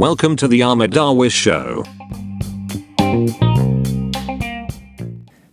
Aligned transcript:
Welcome 0.00 0.34
to 0.36 0.48
the 0.48 0.62
Ahmed 0.62 0.92
Darwish 0.92 1.32
Show. 1.32 1.84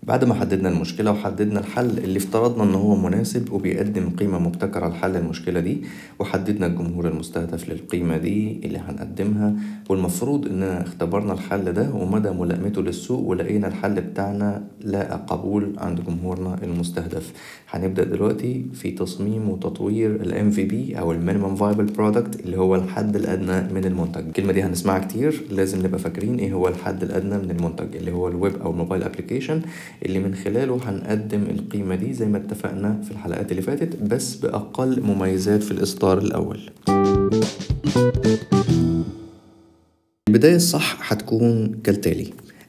بعد 0.08 0.24
ما 0.26 0.34
حددنا 0.34 0.70
المشكلة 0.70 1.12
وحددنا 1.12 1.60
الحل 1.60 1.98
اللي 1.98 2.18
افترضنا 2.18 2.64
إن 2.64 2.74
هو 2.76 2.96
مناسب 2.96 3.52
وبيقدم 3.54 4.10
قيمة 4.10 4.40
مبتكرة 4.40 4.88
لحل 4.88 5.16
المشكلة 5.16 5.60
دي 5.60 5.82
وحددنا 6.20 6.66
الجمهور 6.66 7.08
المستهدف 7.08 7.70
للقيمة 7.70 8.18
دي 8.18 8.60
اللي 8.64 8.78
هنقدمها 8.80 9.54
والمفروض 9.90 10.46
اننا 10.46 10.82
اختبرنا 10.82 11.34
الحل 11.34 11.74
ده 11.74 11.90
ومدى 11.94 12.30
ملائمته 12.30 12.82
للسوق 12.82 13.20
ولقينا 13.28 13.68
الحل 13.68 14.02
بتاعنا 14.02 14.64
لاقى 14.82 15.26
قبول 15.28 15.74
عند 15.78 16.02
جمهورنا 16.08 16.56
المستهدف. 16.64 17.34
هنبدأ 17.70 18.04
دلوقتي 18.04 18.66
في 18.74 18.92
تصميم 18.92 19.50
وتطوير 19.50 20.16
ال 20.16 20.54
MVP 20.54 20.98
أو 21.00 21.12
ال 21.12 21.18
Minimum 21.28 21.60
Viable 21.60 21.98
Product 21.98 22.40
اللي 22.46 22.58
هو 22.58 22.76
الحد 22.76 23.16
الأدنى 23.16 23.74
من 23.74 23.86
المنتج. 23.86 24.26
الكلمة 24.28 24.52
دي 24.54 24.64
هنسمعها 24.64 25.00
كتير 25.00 25.44
لازم 25.52 25.86
نبقى 25.86 26.00
فاكرين 26.00 26.36
إيه 26.40 26.54
هو 26.54 26.68
الحد 26.68 27.04
الأدنى 27.04 27.38
من 27.38 27.52
المنتج 27.52 27.96
اللي 27.96 28.12
هو 28.12 28.28
الويب 28.28 28.56
أو 28.62 28.72
ال 28.72 28.76
mobile 28.76 29.04
application 29.04 29.62
اللي 30.06 30.20
من 30.20 30.36
خلاله 30.36 30.80
هنقدم 30.90 31.44
القيمة 31.44 31.96
دي 31.96 32.14
زي 32.14 32.26
ما 32.26 32.38
اتفقنا 32.38 33.02
في 33.04 33.12
الحلقات 33.12 33.52
اللي 33.52 33.62
فاتت 33.62 33.96
بس 34.02 34.36
بأقل 34.36 35.02
مميزات 35.02 35.64
في 35.64 35.72
الإصدار 35.72 36.18
الأول. 36.18 36.60
البداية 40.30 40.56
الصح 40.56 41.12
هتكون 41.14 41.80
كالتالي. 41.84 42.28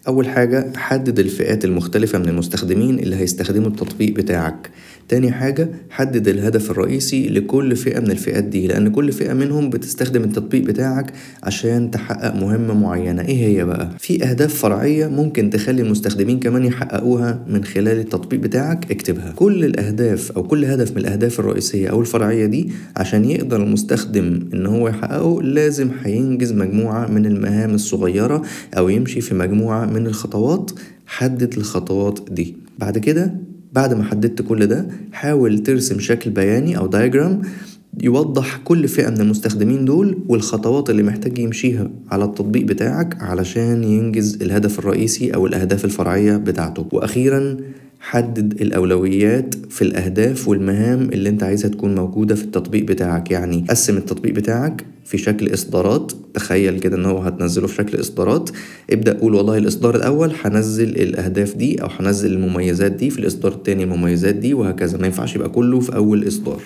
أول 0.08 0.28
حاجة 0.28 0.72
حدد 0.76 1.18
الفئات 1.18 1.64
المختلفة 1.64 2.18
من 2.18 2.28
المستخدمين 2.28 2.98
اللي 2.98 3.16
هيستخدموا 3.16 3.68
التطبيق 3.68 4.14
بتاعك. 4.14 4.70
تاني 5.08 5.32
حاجة 5.32 5.68
حدد 5.90 6.28
الهدف 6.28 6.70
الرئيسي 6.70 7.28
لكل 7.28 7.76
فئة 7.76 8.00
من 8.00 8.10
الفئات 8.10 8.44
دي 8.44 8.66
لأن 8.66 8.88
كل 8.88 9.12
فئة 9.12 9.32
منهم 9.32 9.70
بتستخدم 9.70 10.24
التطبيق 10.24 10.62
بتاعك 10.62 11.12
عشان 11.42 11.90
تحقق 11.90 12.34
مهمة 12.34 12.74
معينة. 12.74 13.22
إيه 13.22 13.46
هي 13.46 13.64
بقى؟ 13.64 13.90
في 13.98 14.24
أهداف 14.24 14.54
فرعية 14.54 15.06
ممكن 15.06 15.50
تخلي 15.50 15.82
المستخدمين 15.82 16.40
كمان 16.40 16.64
يحققوها 16.64 17.44
من 17.48 17.64
خلال 17.64 17.98
التطبيق 17.98 18.40
بتاعك. 18.40 18.90
اكتبها. 18.90 19.32
كل 19.36 19.64
الأهداف 19.64 20.32
أو 20.32 20.42
كل 20.42 20.64
هدف 20.64 20.90
من 20.90 20.98
الأهداف 20.98 21.40
الرئيسية 21.40 21.88
أو 21.88 22.00
الفرعية 22.00 22.46
دي 22.46 22.70
عشان 22.96 23.24
يقدر 23.24 23.62
المستخدم 23.62 24.48
إن 24.54 24.66
هو 24.66 24.88
يحققه 24.88 25.42
لازم 25.42 25.90
هينجز 26.02 26.52
مجموعة 26.52 27.06
من 27.06 27.26
المهام 27.26 27.74
الصغيرة 27.74 28.42
أو 28.78 28.88
يمشي 28.88 29.20
في 29.20 29.34
مجموعة 29.34 29.86
من 29.86 30.06
الخطوات. 30.06 30.70
حدد 31.06 31.54
الخطوات 31.56 32.20
دي. 32.30 32.56
بعد 32.78 32.98
كده 32.98 33.34
بعد 33.72 33.94
ما 33.94 34.04
حددت 34.04 34.42
كل 34.42 34.66
ده 34.66 34.86
حاول 35.12 35.58
ترسم 35.58 35.98
شكل 36.00 36.30
بياني 36.30 36.78
أو 36.78 36.86
دايجرام 36.86 37.42
يوضح 38.02 38.56
كل 38.64 38.88
فئة 38.88 39.10
من 39.10 39.20
المستخدمين 39.20 39.84
دول 39.84 40.18
والخطوات 40.28 40.90
اللي 40.90 41.02
محتاج 41.02 41.38
يمشيها 41.38 41.90
على 42.10 42.24
التطبيق 42.24 42.64
بتاعك 42.64 43.22
علشان 43.22 43.84
ينجز 43.84 44.42
الهدف 44.42 44.78
الرئيسي 44.78 45.34
أو 45.34 45.46
الأهداف 45.46 45.84
الفرعية 45.84 46.36
بتاعته. 46.36 46.86
وأخيرا 46.92 47.56
حدد 48.00 48.60
الأولويات 48.60 49.54
في 49.70 49.82
الأهداف 49.82 50.48
والمهام 50.48 51.00
اللي 51.12 51.28
أنت 51.28 51.42
عايزها 51.42 51.70
تكون 51.70 51.94
موجودة 51.94 52.34
في 52.34 52.44
التطبيق 52.44 52.84
بتاعك. 52.84 53.30
يعني 53.30 53.64
قسم 53.70 53.96
التطبيق 53.96 54.32
بتاعك 54.34 54.84
في 55.04 55.18
شكل 55.18 55.54
إصدارات. 55.54 56.12
تخيل 56.34 56.78
كده 56.80 56.96
إن 56.96 57.04
هو 57.04 57.18
هتنزله 57.18 57.66
في 57.66 57.74
شكل 57.74 58.00
إصدارات. 58.00 58.50
ابدأ 58.90 59.12
قول 59.18 59.34
والله 59.34 59.58
الإصدار 59.58 59.96
الأول 59.96 60.32
هنزل 60.42 60.88
الأهداف 60.88 61.56
دي 61.56 61.82
أو 61.82 61.88
هنزل 62.00 62.32
المميزات 62.32 62.92
دي 62.92 63.10
في 63.10 63.18
الإصدار 63.18 63.52
التاني 63.52 63.84
المميزات 63.84 64.34
دي 64.34 64.54
وهكذا. 64.54 64.98
ما 64.98 65.06
ينفعش 65.06 65.36
يبقى 65.36 65.48
كله 65.48 65.80
في 65.80 65.96
أول 65.96 66.28
إصدار. 66.28 66.60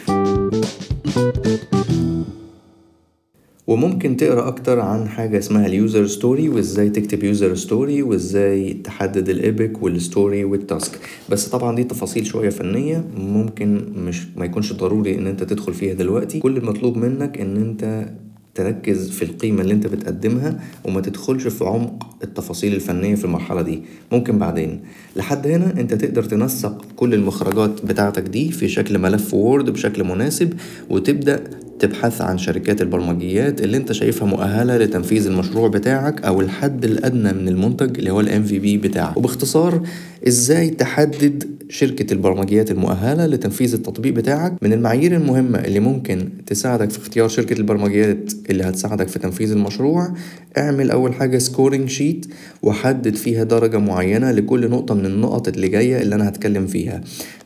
وممكن 3.73 4.17
تقرأ 4.17 4.49
أكتر 4.49 4.81
عن 4.81 5.09
حاجة 5.09 5.39
اسمها 5.39 5.67
ال 5.67 5.75
user 5.75 6.07
story 6.07 6.49
وإزاي 6.49 6.91
تكتب 6.91 7.25
user 7.25 7.55
story 7.55 8.03
وإزاي 8.03 8.73
تحدد 8.75 9.29
ال 9.29 9.40
epic 9.40 9.83
وال 9.83 10.00
story 10.00 10.45
وال 10.45 10.63
task 10.63 10.99
بس 11.31 11.49
طبعا 11.49 11.77
دي 11.77 11.85
تفاصيل 11.85 12.27
شوية 12.27 12.51
فنية 12.51 13.05
ممكن 13.17 13.83
مش 13.97 14.27
ما 14.37 14.45
يكونش 14.45 14.73
ضروري 14.73 15.15
إن 15.19 15.27
أنت 15.27 15.43
تدخل 15.45 15.75
فيها 15.75 15.95
دلوقتي. 15.95 16.39
كل 16.39 16.57
المطلوب 16.57 16.97
منك 16.97 17.41
إن 17.41 17.57
أنت 17.57 18.09
تركز 18.55 19.11
في 19.11 19.25
القيمة 19.25 19.63
اللي 19.63 19.75
أنت 19.75 19.87
بتقدمها 19.87 20.61
وما 20.85 21.01
تدخلش 21.01 21.47
في 21.49 21.65
عمق 21.65 22.07
التفاصيل 22.25 22.75
الفنية 22.75 23.15
في 23.15 23.25
المرحلة 23.25 23.63
دي. 23.63 23.83
ممكن 24.13 24.39
بعدين. 24.39 24.81
لحد 25.17 25.47
هنا 25.47 25.81
أنت 25.81 25.95
تقدر 25.95 26.23
تنسق 26.25 26.85
كل 26.97 27.15
المخرجات 27.15 27.85
بتاعتك 27.85 28.23
دي 28.23 28.51
في 28.53 28.69
شكل 28.69 28.99
ملف 28.99 29.35
Word 29.35 29.71
بشكل 29.71 30.05
مناسب 30.05 30.53
وتبدأ 30.91 31.45
تبحث 31.83 32.21
عن 32.21 32.39
شركات 32.39 32.83
البرمجيات 32.83 33.61
اللي 33.61 33.77
انت 33.77 33.93
شايفها 33.93 34.27
مؤهلة 34.29 34.77
لتنفيذ 34.77 35.27
المشروع 35.27 35.69
بتاعك 35.69 36.25
أو 36.25 36.41
الحد 36.41 36.85
الأدنى 36.85 37.33
من 37.33 37.49
المنتج 37.49 37.99
اللي 37.99 38.11
هو 38.11 38.21
ال 38.21 38.43
MVP 38.43 38.77
بتاعك. 38.79 39.17
وباختصار 39.17 39.83
إزاي 40.29 40.71
تحدد 40.71 41.52
شركة 41.73 42.13
البرمجيات 42.13 42.71
المؤهلة 42.71 43.27
لتنفيذ 43.27 43.75
التطبيق 43.75 44.13
بتاعك 44.13 44.53
من 44.63 44.73
المعايير 44.73 45.17
المهمة 45.17 45.59
اللي 45.59 45.81
ممكن 45.81 46.29
تساعدك 46.47 46.91
في 46.91 46.99
اختيار 46.99 47.29
شركة 47.29 47.53
البرمجيات 47.53 48.33
اللي 48.51 48.65
هتساعدك 48.65 49.09
في 49.09 49.19
تنفيذ 49.19 49.53
المشروع. 49.53 50.15
اعمل 50.59 50.91
أول 50.91 51.15
حاجة 51.15 51.39
scoring 51.39 51.89
sheet 51.89 52.27
وحدد 52.63 53.15
فيها 53.15 53.45
درجة 53.45 53.79
معينة 53.79 54.31
لكل 54.31 54.71
نقطة 54.71 54.95
من 54.95 55.07
النقط 55.07 55.49
اللي 55.49 55.69
جاية 55.69 56.03
اللي 56.03 56.15
أنا 56.15 56.29
هتكلم 56.29 56.67
فيها. 56.67 57.01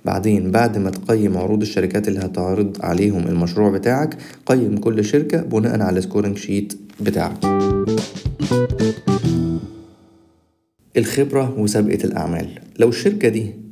بعدين 0.04 0.50
بعد 0.50 0.78
ما 0.78 0.90
تقيم 0.90 1.36
عروض 1.36 1.60
الشركات 1.62 2.08
اللي 2.08 2.20
هتعرض 2.20 2.76
عليهم 2.80 3.26
المشروع 3.26 3.70
بتاعك 3.70 4.16
قيم 4.46 4.76
كل 4.78 5.04
شركة 5.04 5.42
بناء 5.42 5.80
على 5.80 5.98
ال 5.98 6.03
scoring 6.03 6.36
sheet 6.38 6.74
بتاعك. 7.00 7.36
الخبرة 10.96 11.60
وسابقة 11.60 12.04
الأعمال. 12.04 12.48
لو 12.78 12.88
الشركة 12.88 13.28
دي 13.28 13.65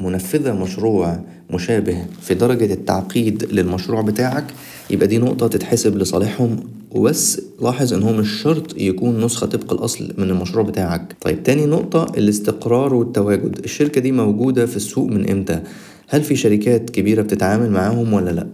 منفذة 0.00 0.52
مشروع 0.52 1.20
مشابه 1.50 2.06
في 2.22 2.34
درجة 2.34 2.72
التعقيد 2.72 3.52
للمشروع 3.52 4.00
بتاعك 4.00 4.44
يبقى 4.90 5.06
دي 5.06 5.18
نقطة 5.18 5.46
تتحسب 5.48 5.96
لصالحهم. 5.98 6.56
وبس 6.90 7.40
لاحظ 7.62 7.94
إن 7.94 8.02
هو 8.02 8.12
مش 8.12 8.42
شرط 8.42 8.76
يكون 8.76 9.24
نسخة 9.24 9.46
طبق 9.46 9.72
الأصل 9.72 10.14
من 10.18 10.30
المشروع 10.30 10.64
بتاعك. 10.64 11.16
طيب 11.20 11.42
تاني 11.42 11.66
نقطة 11.66 12.06
الاستقرار 12.18 12.94
والتواجد. 12.94 13.58
الشركة 13.64 14.00
دي 14.00 14.12
موجودة 14.12 14.66
في 14.66 14.76
السوق 14.76 15.10
من 15.10 15.30
إمتى؟ 15.30 15.60
هل 16.08 16.22
في 16.22 16.36
شركات 16.36 16.90
كبيرة 16.90 17.22
بتتعامل 17.22 17.70
معاهم 17.70 18.12
ولا 18.12 18.30
لأ؟ 18.30 18.46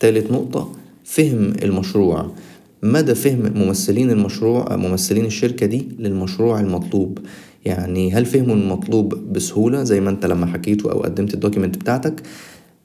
تالت 0.00 0.30
نقطة 0.32 0.72
فهم 1.04 1.52
المشروع. 1.62 2.30
مدى 2.82 3.14
فهم 3.14 3.52
ممثلين 3.54 4.10
المشروع 4.10 4.76
ممثلين 4.76 5.24
الشركة 5.24 5.66
دي 5.66 5.88
للمشروع 5.98 6.60
المطلوب؟ 6.60 7.18
يعني 7.64 8.12
هل 8.12 8.26
فهموا 8.26 8.54
المطلوب 8.54 9.14
بسهولة 9.32 9.82
زي 9.82 10.00
ما 10.00 10.10
انت 10.10 10.26
لما 10.26 10.46
حكيته 10.46 10.92
أو 10.92 11.02
قدمت 11.02 11.34
ال 11.34 11.39
document 11.39 11.76
بتاعتك؟ 11.76 12.22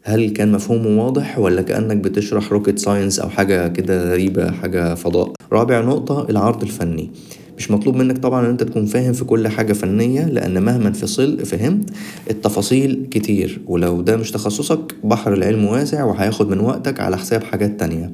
هل 0.04 0.30
كان 0.30 0.52
مفهومه 0.52 1.04
واضح 1.06 1.40
ولا 1.40 1.62
كأنك 1.62 1.98
بتشرح 1.98 2.52
rocket 2.52 2.80
science 2.80 3.20
أو 3.20 3.30
حاجة 3.30 3.68
كده 3.68 4.12
غريبة 4.12 4.52
حاجة 4.52 4.96
فضاء؟ 4.96 5.32
رابع 5.52 5.82
نقطة 5.82 6.30
العرض 6.30 6.62
الفني. 6.64 7.12
مش 7.58 7.72
مطلوب 7.72 7.96
منك 7.96 8.18
طبعا 8.18 8.46
إن 8.46 8.50
أنت 8.50 8.64
تكون 8.64 8.86
فاهم 8.86 9.14
في 9.14 9.24
كل 9.26 9.48
حاجة 9.48 9.74
فنية 9.74 10.26
لأن 10.26 10.64
مهما 10.64 10.88
انفصل 10.88 11.46
فهمت 11.46 11.90
التفاصيل 12.30 13.08
كتير. 13.12 13.62
ولو 13.68 14.02
ده 14.02 14.18
مش 14.18 14.32
تخصصك 14.32 14.96
بحر 15.04 15.34
العلم 15.34 15.66
واسع 15.66 16.04
وهياخد 16.04 16.50
من 16.50 16.60
وقتك 16.60 17.00
على 17.00 17.18
حساب 17.18 17.44
حاجات 17.44 17.80
تانية. 17.80 18.12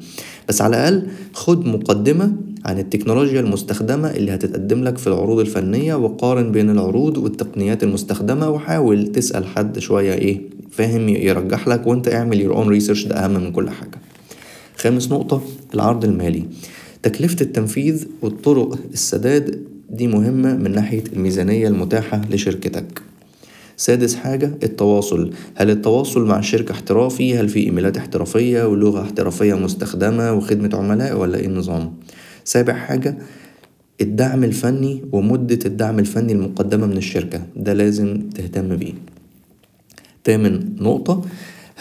بس 0.49 0.61
على 0.61 0.75
الأقل 0.77 1.07
خد 1.33 1.65
مقدمة 1.65 2.31
عن 2.65 2.79
التكنولوجيا 2.79 3.39
المستخدمة 3.39 4.11
اللي 4.11 4.33
هتتقدم 4.35 4.83
لك 4.83 4.97
في 4.97 5.07
العروض 5.07 5.39
الفنية 5.39 5.95
وقارن 5.95 6.51
بين 6.51 6.69
العروض 6.69 7.17
والتقنيات 7.17 7.83
المستخدمة 7.83 8.49
وحاول 8.49 9.07
تسأل 9.07 9.45
حد 9.45 9.79
شوية 9.79 10.13
إيه 10.13 10.41
فاهم 10.71 11.09
يرجح 11.09 11.67
لك 11.67 11.87
وأنت 11.87 12.07
اعمل 12.07 12.41
your 12.41 12.55
own 12.55 12.67
research 12.69 13.05
ده 13.05 13.15
أهم 13.15 13.31
من 13.33 13.51
كل 13.51 13.69
حاجة. 13.69 13.99
خامس 14.77 15.11
نقطة 15.11 15.41
العرض 15.73 16.05
المالي. 16.05 16.45
تكلفة 17.03 17.37
التنفيذ 17.41 18.05
والطرق 18.21 18.79
السداد 18.93 19.63
دي 19.89 20.07
مهمة 20.07 20.55
من 20.55 20.71
ناحية 20.71 21.03
الميزانية 21.13 21.67
المتاحة 21.67 22.21
لشركتك. 22.29 23.01
سادس 23.77 24.15
حاجة 24.15 24.51
التواصل. 24.63 25.33
هل 25.55 25.69
التواصل 25.69 26.25
مع 26.25 26.39
الشركة 26.39 26.71
احترافي؟ 26.71 27.37
هل 27.37 27.49
في 27.49 27.59
إيميلات 27.59 27.97
احترافية 27.97 28.67
ولغة 28.67 29.01
احترافية 29.01 29.53
مستخدمة 29.53 30.33
وخدمة 30.33 30.69
عملاء 30.73 31.17
ولا 31.17 31.37
إيه 31.37 31.45
النظام؟ 31.45 31.93
سابع 32.43 32.73
حاجة 32.73 33.17
الدعم 34.01 34.43
الفني 34.43 35.03
ومدة 35.11 35.59
الدعم 35.65 35.99
الفني 35.99 36.33
المقدمة 36.33 36.85
من 36.87 36.97
الشركة. 36.97 37.41
ده 37.55 37.73
لازم 37.73 38.29
تهتم 38.35 38.75
بيه. 38.75 38.93
تامن 40.23 40.75
نقطة 40.81 41.25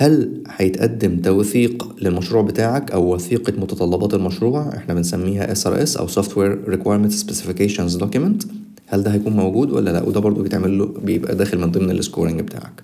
هل 0.00 0.42
هيتقدم 0.48 1.16
توثيق 1.16 1.88
للمشروع 2.02 2.42
بتاعك 2.42 2.90
أو 2.92 3.14
وثيقة 3.14 3.52
متطلبات 3.58 4.14
المشروع؟ 4.14 4.76
إحنا 4.76 4.94
بنسميها 4.94 5.54
SRS 5.54 5.98
أو 5.98 6.08
Software 6.08 6.68
Requirements 6.70 7.14
Specifications 7.24 8.00
Document. 8.00 8.46
هل 8.86 9.02
ده 9.02 9.10
هيكون 9.10 9.32
موجود 9.32 9.72
ولا 9.72 9.90
لأ؟ 9.90 10.02
وده 10.02 10.20
برضو 10.20 10.42
بيتعمل 10.42 10.78
له 10.78 10.86
بيبقى 11.04 11.34
داخل 11.36 11.58
من 11.58 11.70
ضمن 11.70 11.90
ال 11.90 11.97
scoring 11.97 12.40
بتاعك. 12.40 12.82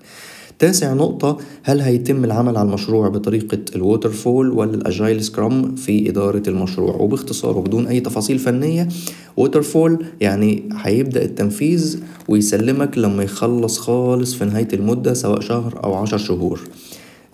تاسع 0.59 0.93
نقطة 0.95 1.39
هل 1.63 1.81
هيتم 1.81 2.25
العمل 2.25 2.57
على 2.57 2.69
المشروع 2.69 3.09
بطريقة 3.09 3.59
ال 3.77 4.11
waterfall 4.11 4.51
ولا 4.51 4.75
ال 4.75 4.83
agile 4.83 5.25
scrum 5.25 5.75
في 5.75 6.11
إدارة 6.11 6.43
المشروع؟ 6.49 6.95
وباختصار 6.97 7.59
وبدون 7.59 7.87
أي 7.87 8.01
تفاصيل 8.01 8.39
فنية 8.39 8.89
waterfall 9.37 10.05
يعني 10.21 10.69
هيبدأ 10.83 11.23
التنفيذ 11.25 11.99
ويسلمك 12.29 12.99
لما 12.99 13.23
يخلص 13.23 13.79
خالص 13.79 14.35
في 14.35 14.45
نهاية 14.45 14.69
المدة 14.73 15.15
سواء 15.15 15.41
شهر 15.41 15.81
أو 15.85 15.95
عشر 15.95 16.19
شهور. 16.19 16.61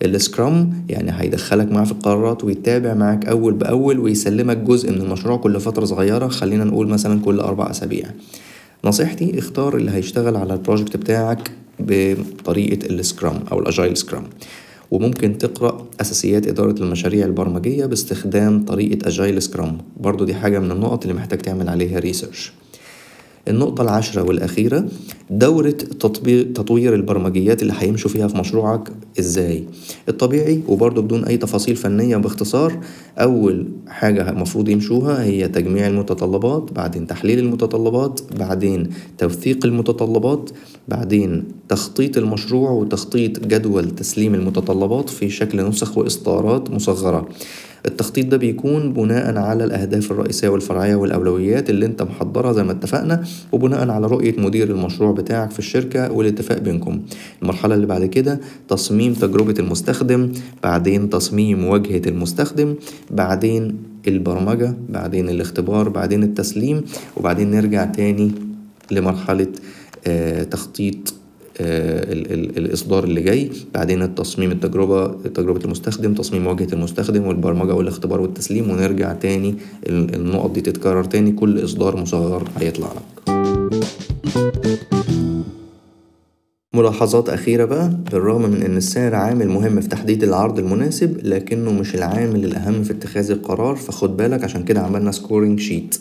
ال 0.01 0.15
scrum 0.15 0.85
يعني 0.89 1.11
هيدخلك 1.21 1.71
معاه 1.71 1.85
في 1.85 1.91
القرارات 1.91 2.43
ويتابع 2.43 2.93
معاك 2.93 3.25
أول 3.25 3.53
بأول 3.53 3.99
ويسلمك 3.99 4.57
جزء 4.57 4.91
من 4.91 5.01
المشروع 5.01 5.37
كل 5.37 5.59
فترة 5.59 5.85
صغيرة 5.85 6.27
خلينا 6.27 6.63
نقول 6.63 6.87
مثلا 6.87 7.21
كل 7.21 7.39
أربع 7.39 7.69
أسابيع. 7.71 8.05
نصيحتي 8.85 9.39
اختار 9.39 9.77
اللي 9.77 9.91
هيشتغل 9.91 10.35
على 10.35 10.53
ال 10.53 10.59
project 10.59 10.97
بتاعك 10.97 11.51
بطريقة 11.79 12.85
ال 12.89 12.97
scrum 12.97 13.39
أو 13.51 13.59
ال 13.59 13.65
agile 13.65 13.97
scrum 13.97 14.23
وممكن 14.91 15.37
تقرأ 15.37 15.85
أساسيات 16.01 16.47
إدارة 16.47 16.75
المشاريع 16.83 17.25
البرمجية 17.25 17.85
باستخدام 17.85 18.65
طريقة 18.65 19.07
agile 19.07 19.41
scrum 19.41 19.77
برضو 19.97 20.25
دي 20.25 20.33
حاجة 20.33 20.59
من 20.59 20.71
النقط 20.71 21.01
اللي 21.03 21.13
محتاج 21.13 21.39
تعمل 21.39 21.69
عليها 21.69 21.99
research 21.99 22.53
النقطة 23.47 23.81
العاشرة 23.81 24.23
والأخيرة 24.23 24.85
دورة 25.29 25.69
تطبيق 25.71 26.53
تطوير 26.53 26.95
البرمجيات 26.95 27.61
اللي 27.61 27.73
هيمشوا 27.79 28.09
فيها 28.09 28.27
في 28.27 28.37
مشروعك 28.37 28.89
إزاي؟ 29.19 29.63
الطبيعي 30.09 30.61
وبرضه 30.67 31.01
بدون 31.01 31.23
أي 31.23 31.37
تفاصيل 31.37 31.75
فنية 31.75 32.17
باختصار 32.17 32.79
أول 33.17 33.67
حاجة 33.87 34.29
المفروض 34.29 34.69
يمشوها 34.69 35.23
هي 35.23 35.47
تجميع 35.47 35.87
المتطلبات 35.87 36.71
بعدين 36.71 37.07
تحليل 37.07 37.39
المتطلبات 37.39 38.21
بعدين 38.39 38.89
توثيق 39.17 39.65
المتطلبات 39.65 40.49
بعدين 40.87 41.43
تخطيط 41.69 42.17
المشروع 42.17 42.71
وتخطيط 42.71 43.39
جدول 43.39 43.89
تسليم 43.91 44.35
المتطلبات 44.35 45.09
في 45.09 45.29
شكل 45.29 45.69
نسخ 45.69 45.97
وإصدارات 45.97 46.71
مصغرة. 46.71 47.29
التخطيط 47.85 48.25
ده 48.27 48.37
بيكون 48.37 48.93
بناء 48.93 49.37
على 49.37 49.63
الأهداف 49.63 50.11
الرئيسية 50.11 50.49
والفرعية 50.49 50.95
والأولويات 50.95 51.69
اللي 51.69 51.85
أنت 51.85 52.01
محضرها 52.01 52.53
زي 52.53 52.63
ما 52.63 52.71
اتفقنا 52.71 53.23
وبناء 53.51 53.89
على 53.89 54.07
رؤية 54.07 54.35
مدير 54.39 54.69
المشروع 54.71 55.11
بتاعك 55.11 55.51
في 55.51 55.59
الشركة 55.59 56.11
والاتفاق 56.11 56.57
بينكم. 56.57 57.01
المرحلة 57.41 57.75
اللي 57.75 57.85
بعد 57.85 58.05
كده 58.05 58.39
تصميم 58.67 59.13
تجربة 59.13 59.55
المستخدم 59.59 60.31
بعدين 60.63 61.09
تصميم 61.09 61.65
واجهة 61.65 62.01
المستخدم 62.09 62.75
بعدين 63.11 63.77
البرمجة 64.07 64.73
بعدين 64.89 65.29
الاختبار 65.29 65.89
بعدين 65.89 66.23
التسليم 66.23 66.81
وبعدين 67.17 67.51
نرجع 67.51 67.85
تاني 67.85 68.31
لمرحلة 68.91 69.47
آه 70.07 70.43
تخطيط 70.43 71.13
آه، 71.61 72.13
الإصدار 72.57 73.03
اللي 73.03 73.21
جاي. 73.21 73.49
بعدين 73.73 74.01
التصميم 74.01 74.51
التجربة 74.51 75.07
تجربة 75.07 75.65
المستخدم 75.65 76.13
تصميم 76.13 76.47
واجهة 76.47 76.67
المستخدم 76.73 77.27
والبرمجة 77.27 77.73
والاختبار 77.73 78.21
والتسليم. 78.21 78.69
ونرجع 78.69 79.13
تاني 79.13 79.55
النقط 79.87 80.51
دي 80.51 80.61
تتكرر 80.61 81.03
تاني. 81.03 81.31
كل 81.31 81.63
إصدار 81.63 81.97
مصغر 81.97 82.47
هيطلع 82.59 82.87
لك. 82.93 83.21
ملاحظات 86.73 87.29
أخيرة 87.29 87.65
بقى. 87.65 87.91
بالرغم 88.11 88.41
من 88.49 88.61
إن 88.61 88.77
السعر 88.77 89.15
عامل 89.15 89.47
مهم 89.47 89.81
في 89.81 89.87
تحديد 89.87 90.23
العرض 90.23 90.59
المناسب 90.59 91.17
لكنه 91.23 91.71
مش 91.71 91.95
العامل 91.95 92.45
الأهم 92.45 92.83
في 92.83 92.93
اتخاذ 92.93 93.31
القرار 93.31 93.75
فخد 93.75 94.17
بالك 94.17 94.43
عشان 94.43 94.63
كده 94.63 94.81
عملنا 94.81 95.11
scoring 95.11 95.59
sheet 95.59 95.97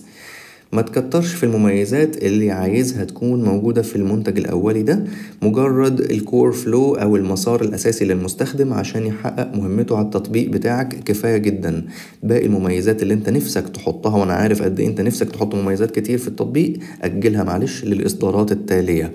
ما 0.73 0.83
تكترش 0.83 1.35
في 1.35 1.45
المميزات 1.45 2.17
اللي 2.17 2.51
عايزها 2.51 3.05
تكون 3.05 3.45
موجودة 3.45 3.83
في 3.83 3.97
المنتج 3.97 4.39
الأولي 4.39 4.83
ده 4.83 5.05
مجرد 5.43 6.01
ال 6.01 6.11
core 6.11 6.53
flow 6.53 6.95
أو 6.95 7.17
المسار 7.17 7.61
الأساسي 7.63 8.05
للمستخدم 8.05 8.73
عشان 8.73 9.07
يحقق 9.07 9.57
مهمته 9.57 9.97
على 9.97 10.05
التطبيق 10.05 10.49
بتاعك. 10.49 10.95
كفاية 11.05 11.37
جدا. 11.37 11.85
باقي 12.23 12.47
المميزات 12.47 13.03
اللي 13.03 13.15
انت 13.15 13.29
نفسك 13.29 13.69
تحطها 13.69 14.17
وأنا 14.17 14.33
عارف 14.33 14.63
قد 14.63 14.81
إيه 14.81 14.87
انت 14.87 15.01
نفسك 15.01 15.31
تحط 15.31 15.55
مميزات 15.55 15.91
كتير 15.91 16.19
في 16.19 16.29
التطبيق 16.29 16.79
أجلها 17.03 17.45
معلش 17.45 17.85
للإصدارات 17.85 18.53
التالية. 18.53 19.13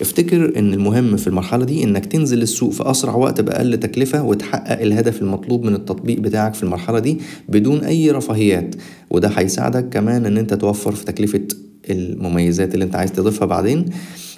افتكر 0.00 0.58
إن 0.58 0.74
المهم 0.74 1.16
في 1.16 1.26
المرحلة 1.26 1.64
دي 1.64 1.84
إنك 1.84 2.06
تنزل 2.06 2.42
السوق 2.42 2.72
في 2.72 2.90
أسرع 2.90 3.14
وقت 3.14 3.40
بأقل 3.40 3.76
تكلفة 3.80 4.22
وتحقق 4.22 4.80
الهدف 4.80 5.22
المطلوب 5.22 5.64
من 5.64 5.74
التطبيق 5.74 6.18
بتاعك 6.18 6.54
في 6.54 6.62
المرحلة 6.62 6.98
دي 6.98 7.18
بدون 7.48 7.78
أي 7.84 8.10
رفاهيات. 8.10 8.74
وده 9.10 9.28
هيساعدك 9.28 9.88
كمان 9.88 10.26
إن 10.26 10.36
أنت 10.38 10.54
توفر 10.54 10.92
في 10.92 11.04
تكلفة 11.04 11.40
المميزات 11.90 12.74
اللي 12.74 12.84
أنت 12.84 12.96
عايز 12.96 13.12
تضيفها 13.12 13.46
بعدين. 13.46 13.84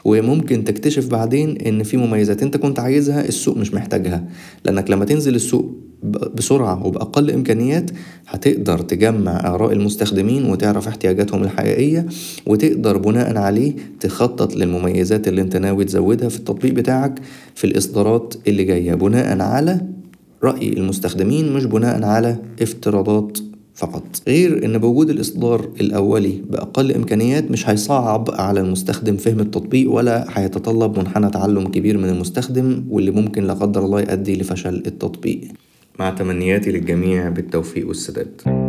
وممكن 0.04 0.64
تكتشف 0.64 1.08
بعدين 1.08 1.56
إن 1.56 1.82
في 1.82 1.96
مميزات 1.96 2.42
أنت 2.42 2.56
كنت 2.56 2.78
عايزها 2.78 3.28
السوق 3.28 3.56
مش 3.56 3.74
محتاجها. 3.74 4.24
لأنك 4.64 4.90
لما 4.90 5.04
تنزل 5.04 5.34
السوق 5.34 5.81
بسرعة 6.02 6.86
وبأقل 6.86 7.30
إمكانيات 7.30 7.90
هتقدر 8.28 8.78
تجمع 8.78 9.54
آراء 9.54 9.72
المستخدمين 9.72 10.44
وتعرف 10.50 10.88
احتياجاتهم 10.88 11.42
الحقيقية 11.42 12.06
وتقدر 12.46 12.96
بناء 12.98 13.36
عليه 13.38 13.72
تخطط 14.00 14.56
للمميزات 14.56 15.28
اللي 15.28 15.40
انت 15.42 15.56
ناوي 15.56 15.84
تزودها 15.84 16.28
في 16.28 16.36
التطبيق 16.36 16.72
بتاعك 16.72 17.14
في 17.54 17.64
الإصدارات 17.64 18.34
اللي 18.48 18.64
جاية 18.64 18.94
بناء 18.94 19.40
على 19.40 19.80
رأي 20.42 20.68
المستخدمين 20.68 21.52
مش 21.52 21.64
بناء 21.64 22.04
على 22.04 22.36
افتراضات 22.62 23.38
فقط. 23.74 24.02
غير 24.28 24.64
إن 24.64 24.78
بوجود 24.78 25.10
الإصدار 25.10 25.68
الأولي 25.80 26.40
بأقل 26.50 26.92
إمكانيات 26.92 27.50
مش 27.50 27.68
هيصعب 27.68 28.30
على 28.30 28.60
المستخدم 28.60 29.16
فهم 29.16 29.40
التطبيق 29.40 29.90
ولا 29.92 30.26
هيتطلب 30.30 30.98
منحنى 30.98 31.30
تعلم 31.30 31.68
كبير 31.68 31.98
من 31.98 32.08
المستخدم 32.08 32.84
واللي 32.90 33.10
ممكن 33.10 33.44
لا 33.44 33.52
قدر 33.54 33.84
الله 33.84 34.00
يؤدي 34.00 34.36
لفشل 34.36 34.82
التطبيق. 34.86 35.40
مع 35.98 36.10
تمنياتي 36.10 36.70
للجميع 36.70 37.28
بالتوفيق 37.28 37.88
والسداد. 37.88 38.61